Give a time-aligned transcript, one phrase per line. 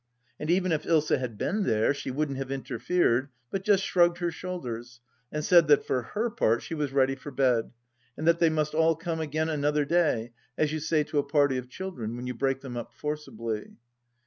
[0.39, 4.31] And even if Ilsa had been there she wouldn't have interfered, but just shrugged her
[4.31, 4.99] shoulders
[5.31, 7.69] and said that for her part she was ready for bed,
[8.17, 11.69] and that they must all come again another day, as you say to^a party of
[11.69, 13.75] children when you break them up forcibly.